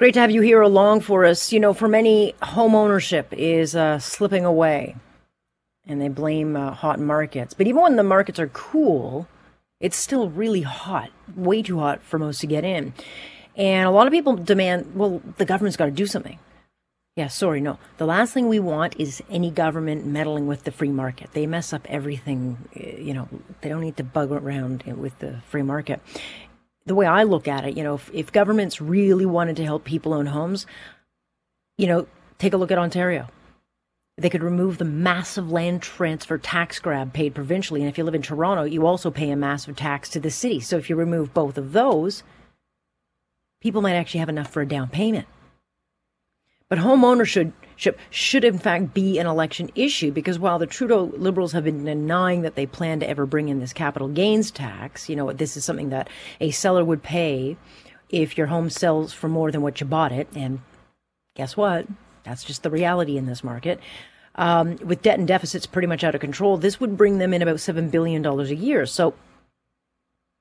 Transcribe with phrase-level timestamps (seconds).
[0.00, 1.52] Great to have you here along for us.
[1.52, 4.96] You know, for many, home ownership is uh, slipping away,
[5.86, 7.52] and they blame uh, hot markets.
[7.52, 9.28] But even when the markets are cool,
[9.78, 12.94] it's still really hot, way too hot for most to get in.
[13.56, 16.38] And a lot of people demand, well, the government's got to do something.
[17.14, 17.78] Yeah, sorry, no.
[17.98, 21.32] The last thing we want is any government meddling with the free market.
[21.34, 22.56] They mess up everything.
[22.74, 23.28] Eh, you know,
[23.60, 26.00] they don't need to bug around with the free market
[26.86, 29.84] the way I look at it, you know, if, if governments really wanted to help
[29.84, 30.66] people own homes,
[31.76, 32.06] you know,
[32.38, 33.28] take a look at Ontario.
[34.16, 37.80] They could remove the massive land transfer tax grab paid provincially.
[37.80, 40.60] And if you live in Toronto, you also pay a massive tax to the city.
[40.60, 42.22] So if you remove both of those,
[43.62, 45.26] people might actually have enough for a down payment.
[46.70, 51.12] But home ownership should, should in fact be an election issue because while the Trudeau
[51.16, 55.08] Liberals have been denying that they plan to ever bring in this capital gains tax,
[55.08, 56.08] you know, this is something that
[56.40, 57.56] a seller would pay
[58.08, 60.28] if your home sells for more than what you bought it.
[60.34, 60.60] And
[61.34, 61.86] guess what?
[62.22, 63.80] That's just the reality in this market.
[64.36, 67.42] Um, with debt and deficits pretty much out of control, this would bring them in
[67.42, 68.86] about $7 billion a year.
[68.86, 69.14] So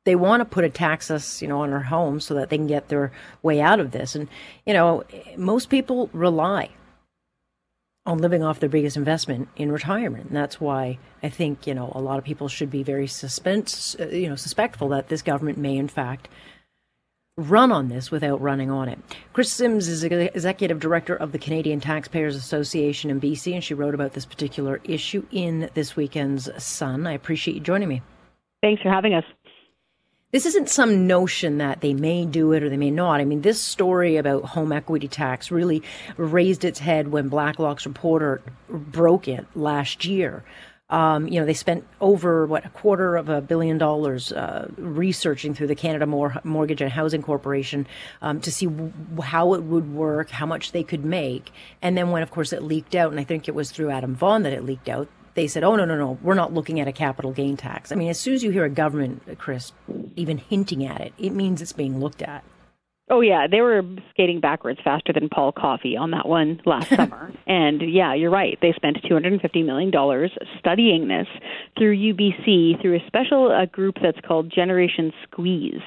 [0.09, 2.65] they want to put a tax you know, on our homes so that they can
[2.65, 3.11] get their
[3.43, 4.15] way out of this.
[4.15, 4.27] And,
[4.65, 5.03] you know,
[5.37, 6.71] most people rely
[8.07, 10.29] on living off their biggest investment in retirement.
[10.29, 13.95] And that's why I think, you know, a lot of people should be very suspense,
[14.11, 16.27] you know, suspectful that this government may in fact
[17.37, 18.97] run on this without running on it.
[19.31, 23.93] Chris Sims is executive director of the Canadian Taxpayers Association in BC, and she wrote
[23.93, 27.05] about this particular issue in this weekend's Sun.
[27.05, 28.01] I appreciate you joining me.
[28.61, 29.23] Thanks for having us
[30.31, 33.19] this isn't some notion that they may do it or they may not.
[33.19, 35.81] I mean, this story about home equity tax really
[36.17, 40.43] raised its head when Blacklock's reporter broke it last year.
[40.91, 45.53] Um, you know, they spent over what a quarter of a billion dollars uh, researching
[45.53, 47.85] through the Canada Mor- Mortgage and Housing Corporation
[48.23, 51.51] um, to see w- how it would work, how much they could make,
[51.83, 54.15] and then when, of course, it leaked out, and I think it was through Adam
[54.15, 55.07] Vaughan that it leaked out
[55.39, 57.93] they said, oh, no, no, no, we're not looking at a capital gain tax.
[57.93, 59.71] I mean, as soon as you hear a government, Chris,
[60.17, 62.43] even hinting at it, it means it's being looked at.
[63.09, 67.31] Oh yeah, they were skating backwards faster than Paul Coffey on that one last summer.
[67.47, 68.57] And yeah, you're right.
[68.61, 71.27] They spent 250 million dollars studying this
[71.77, 75.81] through UBC through a special uh, group that's called Generation Squeeze.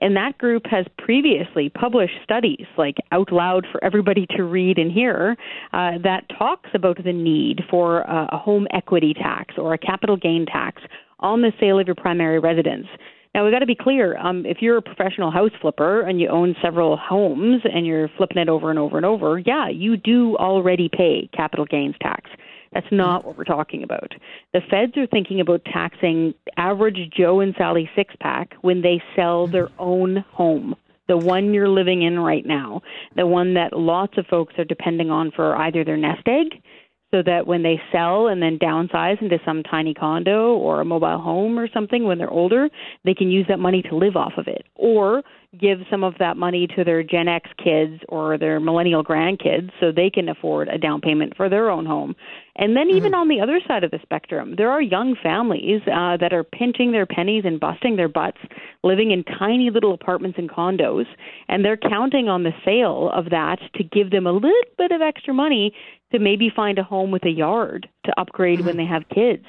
[0.00, 4.90] And that group has previously published studies, like out loud for everybody to read and
[4.90, 5.36] hear,
[5.72, 10.16] uh, that talks about the need for uh, a home equity tax or a capital
[10.16, 10.82] gain tax
[11.20, 12.86] on the sale of your primary residence.
[13.34, 14.16] Now we've got to be clear.
[14.18, 18.38] Um, if you're a professional house flipper and you own several homes and you're flipping
[18.38, 22.28] it over and over and over, yeah, you do already pay capital gains tax.
[22.72, 24.12] That's not what we're talking about.
[24.52, 29.46] The feds are thinking about taxing average Joe and Sally six pack when they sell
[29.46, 30.76] their own home.
[31.08, 32.82] The one you're living in right now,
[33.16, 36.62] the one that lots of folks are depending on for either their nest egg
[37.10, 41.18] so that when they sell and then downsize into some tiny condo or a mobile
[41.18, 42.68] home or something when they're older,
[43.04, 44.64] they can use that money to live off of it.
[44.76, 45.22] Or
[45.58, 49.90] give some of that money to their Gen X kids or their millennial grandkids so
[49.90, 52.14] they can afford a down payment for their own home.
[52.56, 53.20] And then, even mm-hmm.
[53.22, 56.92] on the other side of the spectrum, there are young families uh, that are pinching
[56.92, 58.38] their pennies and busting their butts,
[58.84, 61.06] living in tiny little apartments and condos,
[61.48, 65.00] and they're counting on the sale of that to give them a little bit of
[65.00, 65.74] extra money
[66.12, 68.68] to maybe find a home with a yard to upgrade mm-hmm.
[68.68, 69.46] when they have kids.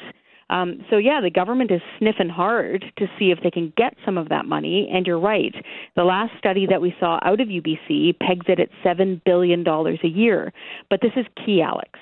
[0.52, 4.18] Um, so yeah, the government is sniffing hard to see if they can get some
[4.18, 4.90] of that money.
[4.94, 5.56] And you're right.
[5.96, 10.00] The last study that we saw out of UBC pegs it at seven billion dollars
[10.04, 10.54] a year.
[10.90, 12.00] But this is key, Alex.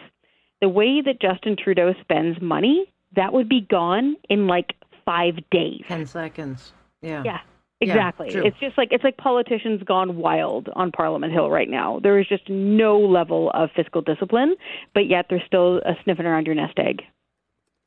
[0.61, 5.83] The way that Justin Trudeau spends money, that would be gone in like five days.
[5.87, 6.73] Ten seconds.
[7.01, 7.23] Yeah.
[7.23, 7.39] Yeah.
[7.81, 8.27] Exactly.
[8.33, 12.01] Yeah, it's just like it's like politicians gone wild on Parliament Hill right now.
[12.03, 14.55] There is just no level of fiscal discipline,
[14.93, 17.03] but yet they're still uh, sniffing around your nest egg.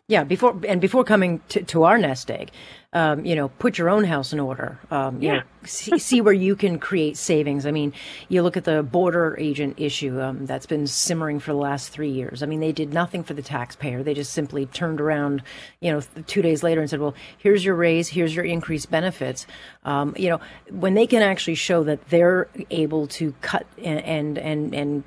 [0.09, 2.51] Yeah, before and before coming to, to our nest egg,
[2.93, 4.79] um, you know, put your own house in order.
[4.91, 5.37] Um, you yeah.
[5.37, 7.67] know, see, see, where you can create savings.
[7.67, 7.93] I mean,
[8.29, 12.11] you look at the border agent issue um, that's been simmering for the last three
[12.11, 12.43] years.
[12.43, 14.03] I mean, they did nothing for the taxpayer.
[14.03, 15.43] They just simply turned around,
[15.81, 19.47] you know, two days later and said, "Well, here's your raise, here's your increased benefits."
[19.85, 24.37] Um, you know, when they can actually show that they're able to cut and and
[24.37, 25.05] and, and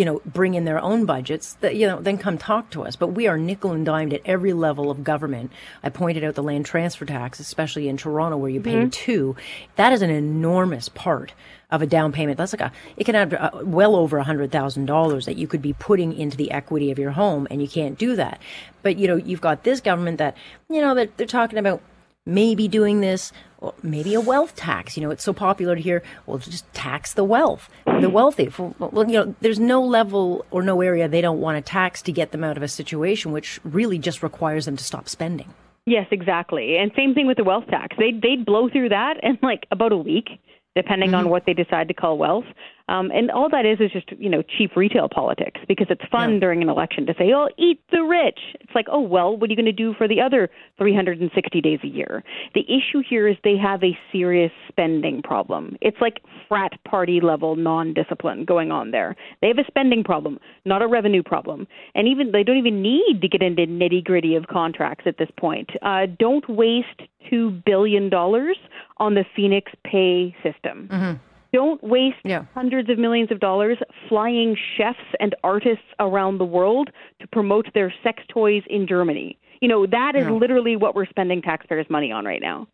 [0.00, 2.96] you know, bring in their own budgets, that, you know, then come talk to us.
[2.96, 5.52] But we are nickel and dimed at every level of government.
[5.82, 8.88] I pointed out the land transfer tax, especially in Toronto where you pay mm-hmm.
[8.88, 9.36] two.
[9.76, 11.34] That is an enormous part
[11.70, 12.38] of a down payment.
[12.38, 15.46] That's like a, it can add uh, well over a hundred thousand dollars that you
[15.46, 18.40] could be putting into the equity of your home and you can't do that.
[18.80, 20.34] But, you know, you've got this government that,
[20.70, 21.82] you know, they're, they're talking about
[22.24, 24.96] maybe doing this well, maybe a wealth tax.
[24.96, 27.68] You know, it's so popular to hear, well, just tax the wealth,
[28.00, 28.50] the wealthy.
[28.78, 32.12] Well, you know, there's no level or no area they don't want to tax to
[32.12, 35.52] get them out of a situation, which really just requires them to stop spending.
[35.86, 36.76] Yes, exactly.
[36.76, 37.96] And same thing with the wealth tax.
[37.98, 40.28] They they'd blow through that in like about a week
[40.76, 41.26] depending mm-hmm.
[41.26, 42.44] on what they decide to call wealth.
[42.90, 46.34] Um, and all that is is just you know cheap retail politics because it's fun
[46.34, 46.40] yeah.
[46.40, 49.52] during an election to say, "Oh, eat the rich." It's like, "Oh well, what are
[49.52, 53.36] you going to do for the other 360 days a year?" The issue here is
[53.44, 55.76] they have a serious spending problem.
[55.80, 59.14] It's like frat party level non-discipline going on there.
[59.40, 63.20] They have a spending problem, not a revenue problem, and even they don't even need
[63.22, 65.70] to get into nitty gritty of contracts at this point.
[65.82, 68.56] Uh, don't waste two billion dollars
[68.96, 70.88] on the Phoenix pay system.
[70.90, 72.44] Mm-hmm don't waste yeah.
[72.54, 77.92] hundreds of millions of dollars flying chefs and artists around the world to promote their
[78.02, 79.38] sex toys in Germany.
[79.60, 82.66] You know, that is literally what we're spending taxpayers' money on right now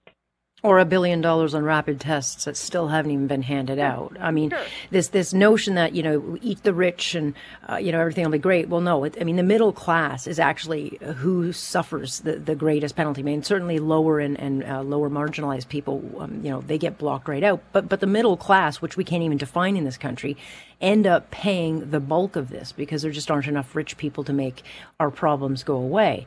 [0.67, 4.17] or a billion dollars on rapid tests that still haven't even been handed out.
[4.21, 4.65] I mean, sure.
[4.91, 7.35] this this notion that you know eat the rich and
[7.71, 8.69] uh, you know everything will be great.
[8.69, 9.05] Well, no.
[9.05, 13.23] It, I mean, the middle class is actually who suffers the, the greatest penalty.
[13.23, 16.99] I mean, certainly lower and, and uh, lower marginalized people, um, you know, they get
[16.99, 17.63] blocked right out.
[17.73, 20.37] But but the middle class, which we can't even define in this country,
[20.81, 24.33] end up paying the bulk of this because there just aren't enough rich people to
[24.33, 24.63] make
[24.99, 26.27] our problems go away.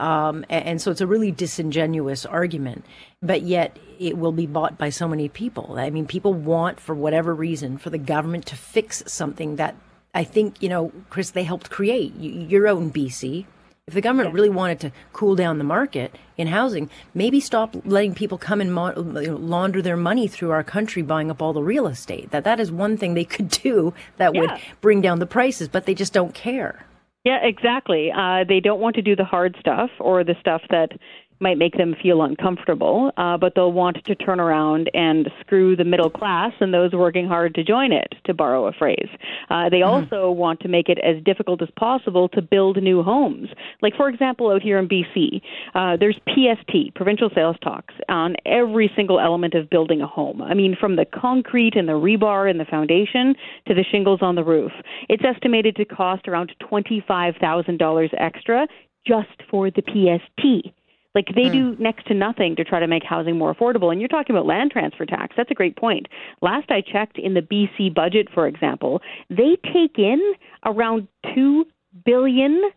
[0.00, 2.86] Um, and, and, so it's a really disingenuous argument,
[3.20, 5.78] but yet it will be bought by so many people.
[5.78, 9.74] I mean, people want, for whatever reason, for the government to fix something that
[10.14, 12.14] I think, you know, Chris, they helped create.
[12.16, 13.44] You're out in BC.
[13.86, 18.14] If the government really wanted to cool down the market in housing, maybe stop letting
[18.14, 22.30] people come and launder their money through our country buying up all the real estate.
[22.30, 24.40] That that is one thing they could do that yeah.
[24.40, 24.50] would
[24.80, 26.86] bring down the prices, but they just don't care.
[27.24, 28.10] Yeah, exactly.
[28.10, 30.92] Uh, they don't want to do the hard stuff or the stuff that
[31.40, 35.84] might make them feel uncomfortable, uh, but they'll want to turn around and screw the
[35.84, 39.08] middle class and those working hard to join it, to borrow a phrase.
[39.48, 40.12] Uh, they mm-hmm.
[40.12, 43.48] also want to make it as difficult as possible to build new homes.
[43.82, 45.40] Like, for example, out here in BC,
[45.74, 50.42] uh, there's PST, provincial sales tax, on every single element of building a home.
[50.42, 53.34] I mean, from the concrete and the rebar and the foundation
[53.66, 54.72] to the shingles on the roof.
[55.08, 58.66] It's estimated to cost around $25,000 extra
[59.06, 60.72] just for the PST.
[61.14, 61.52] Like they mm.
[61.52, 63.90] do next to nothing to try to make housing more affordable.
[63.90, 65.34] And you're talking about land transfer tax.
[65.36, 66.06] That's a great point.
[66.40, 70.20] Last I checked in the BC budget, for example, they take in
[70.64, 71.64] around $2
[72.04, 72.70] billion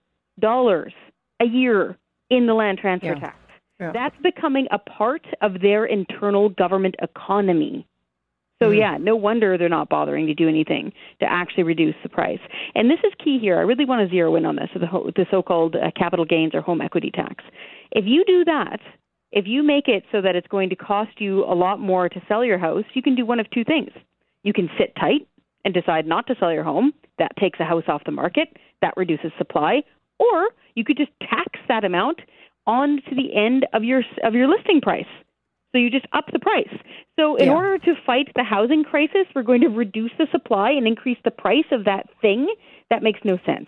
[0.44, 1.98] a year
[2.30, 3.20] in the land transfer yeah.
[3.20, 3.38] tax.
[3.80, 3.92] Yeah.
[3.92, 7.88] That's becoming a part of their internal government economy.
[8.62, 12.10] So mm yeah, no wonder they're not bothering to do anything to actually reduce the
[12.10, 12.40] price.
[12.76, 13.58] And this is key here.
[13.58, 16.62] I really want to zero in on this, the, the so-called uh, capital gains or
[16.62, 17.44] home equity tax.
[17.92, 18.80] If you do that,
[19.32, 22.22] if you make it so that it's going to cost you a lot more to
[22.28, 23.90] sell your house, you can do one of two things.
[24.44, 25.28] You can sit tight
[25.66, 26.94] and decide not to sell your home.
[27.20, 28.50] That takes a house off the market.
[28.82, 29.82] That reduces supply.
[30.20, 32.20] Or you could just tax that amount
[32.68, 35.06] on to the end of your of your listing price.
[35.74, 36.74] So you just up the price.
[37.20, 37.54] So in yeah.
[37.54, 41.32] order to fight the housing crisis, we're going to reduce the supply and increase the
[41.32, 42.48] price of that thing.
[42.90, 43.68] That makes no sense.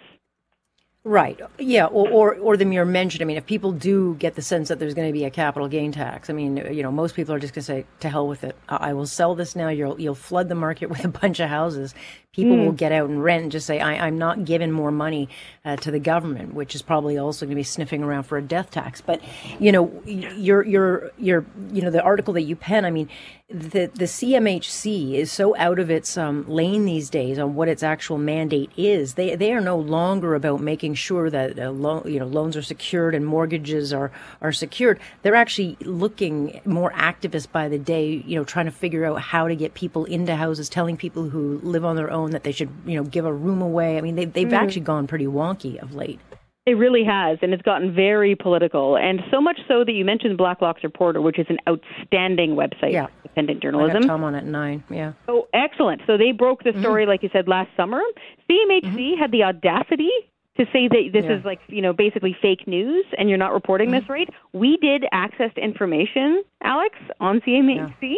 [1.08, 1.40] Right.
[1.60, 1.86] Yeah.
[1.86, 3.22] Or, or, or the mere mention.
[3.22, 5.68] I mean, if people do get the sense that there's going to be a capital
[5.68, 8.28] gain tax, I mean, you know, most people are just going to say, to hell
[8.28, 8.56] with it.
[8.68, 9.70] I will sell this now.
[9.70, 11.94] You'll, you'll flood the market with a bunch of houses
[12.36, 12.66] people mm.
[12.66, 15.30] will get out and rent and just say, I, am not giving more money
[15.64, 18.42] uh, to the government, which is probably also going to be sniffing around for a
[18.42, 19.00] death tax.
[19.00, 19.22] But,
[19.58, 23.10] you know, your, your, your, you know, the article that you pen, I mean,
[23.48, 27.84] the, the CMHC is so out of its um, lane these days on what its
[27.84, 29.14] actual mandate is.
[29.14, 32.64] They, they are no longer about making sure that uh, lo- you know, loans are
[32.64, 34.12] secured and mortgages are,
[34.42, 35.00] are secured.
[35.22, 39.48] They're actually looking more activist by the day, you know, trying to figure out how
[39.48, 42.70] to get people into houses, telling people who live on their own that they should,
[42.86, 43.98] you know, give a room away.
[43.98, 44.54] I mean, they, they've mm.
[44.54, 46.20] actually gone pretty wonky of late.
[46.66, 50.36] It really has, and it's gotten very political, and so much so that you mentioned
[50.36, 53.06] Blacklock's Reporter, which is an outstanding website yeah.
[53.06, 54.04] for independent journalism.
[54.04, 54.84] I Tom on at nine.
[54.90, 55.14] Yeah.
[55.28, 56.02] Oh, excellent!
[56.08, 57.10] So they broke the story, mm-hmm.
[57.12, 58.02] like you said last summer.
[58.50, 59.22] CMHC mm-hmm.
[59.22, 60.10] had the audacity
[60.58, 61.38] to say that this yeah.
[61.38, 64.00] is like you know basically fake news and you're not reporting mm-hmm.
[64.00, 64.30] this right.
[64.54, 67.94] We did access to information, Alex, on CMHC.
[68.02, 68.18] Yeah.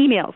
[0.00, 0.34] Emails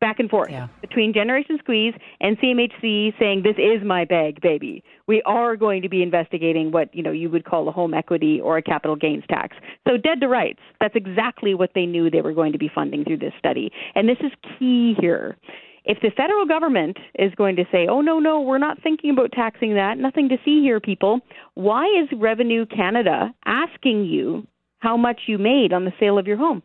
[0.00, 0.68] back and forth yeah.
[0.80, 4.82] between Generation Squeeze and CMHC saying this is my bag, baby.
[5.06, 8.40] We are going to be investigating what you know you would call a home equity
[8.40, 9.56] or a capital gains tax.
[9.86, 10.60] So dead to rights.
[10.80, 14.08] That's exactly what they knew they were going to be funding through this study, and
[14.08, 15.36] this is key here.
[15.84, 19.32] If the federal government is going to say, "Oh no, no, we're not thinking about
[19.32, 19.98] taxing that.
[19.98, 21.20] Nothing to see here, people,"
[21.54, 24.46] why is Revenue Canada asking you
[24.80, 26.62] how much you made on the sale of your home?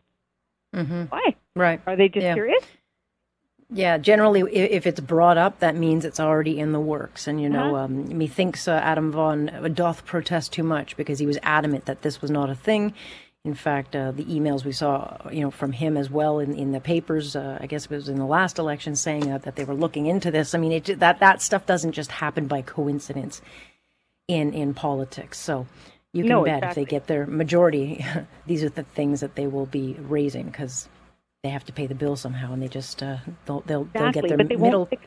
[0.75, 1.03] Mm-hmm.
[1.03, 1.35] Why?
[1.55, 1.81] Right.
[1.85, 2.33] Are they just yeah.
[2.33, 2.63] curious?
[3.73, 7.27] Yeah, generally, if it's brought up, that means it's already in the works.
[7.27, 7.85] And, you know, uh-huh.
[7.85, 12.21] um, methinks uh, Adam Vaughan doth protest too much because he was adamant that this
[12.21, 12.93] was not a thing.
[13.45, 16.71] In fact, uh, the emails we saw, you know, from him as well in, in
[16.71, 19.65] the papers, uh, I guess it was in the last election, saying uh, that they
[19.65, 20.53] were looking into this.
[20.53, 23.41] I mean, it, that that stuff doesn't just happen by coincidence
[24.29, 25.39] in in politics.
[25.39, 25.67] So
[26.13, 26.83] you can no, bet exactly.
[26.83, 28.05] if they get their majority,
[28.47, 30.87] these are the things that they will be raising because
[31.43, 33.99] they have to pay the bill somehow, and they just uh, they'll they'll, exactly.
[34.01, 34.79] they'll get their but they middle.
[34.79, 35.03] Won't fix,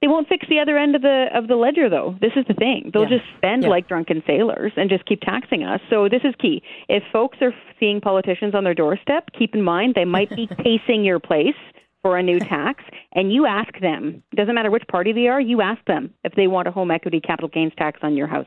[0.00, 2.14] they won't fix the other end of the of the ledger, though.
[2.20, 3.18] This is the thing; they'll Yeah.
[3.18, 3.70] just spend Yeah.
[3.70, 5.80] like drunken sailors and just keep taxing us.
[5.90, 6.62] So this is key.
[6.88, 11.04] If folks are seeing politicians on their doorstep, keep in mind they might be pacing
[11.04, 11.56] your place
[12.02, 14.22] for a new tax, and you ask them.
[14.36, 15.40] Doesn't matter which party they are.
[15.40, 18.46] You ask them if they want a home equity capital gains tax on your house.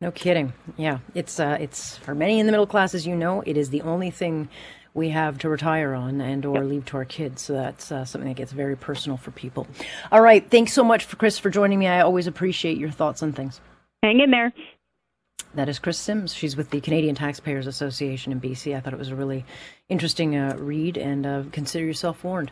[0.00, 0.52] No kidding.
[0.76, 3.70] Yeah, it's uh, it's for many in the middle class, as you know, it is
[3.70, 4.48] the only thing
[4.94, 7.42] we have to retire on and or leave to our kids.
[7.42, 9.66] So that's uh, something that gets very personal for people.
[10.10, 11.88] All right, thanks so much for Chris for joining me.
[11.88, 13.60] I always appreciate your thoughts on things.
[14.02, 14.52] Hang in there.
[15.54, 16.34] That is Chris Sims.
[16.34, 18.76] She's with the Canadian Taxpayers Association in BC.
[18.76, 19.44] I thought it was a really
[19.88, 22.50] interesting uh, read, and uh, consider yourself warned.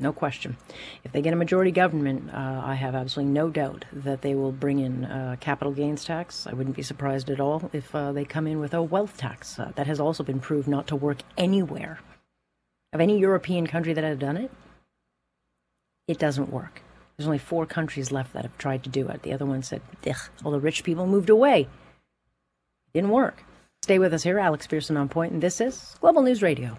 [0.00, 0.56] No question.
[1.04, 4.50] If they get a majority government, uh, I have absolutely no doubt that they will
[4.50, 6.46] bring in uh, capital gains tax.
[6.46, 9.58] I wouldn't be surprised at all if uh, they come in with a wealth tax.
[9.58, 12.00] Uh, that has also been proved not to work anywhere.
[12.94, 14.50] Of any European country that have done it,
[16.08, 16.82] it doesn't work.
[17.16, 19.22] There's only four countries left that have tried to do it.
[19.22, 19.82] The other one said,
[20.42, 21.68] all the rich people moved away.
[22.94, 23.44] Didn't work.
[23.82, 26.78] Stay with us here, Alex Pierson on point, and this is Global News Radio.